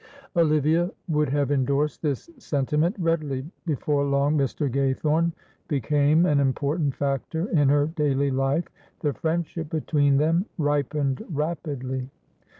[0.35, 4.67] Olivia would have indorsed this sentiment readily; before long Mr.
[4.67, 5.31] Gaythorne
[5.67, 8.65] became an important factor in her daily life,
[9.01, 12.09] the friendship between them ripened rapidly.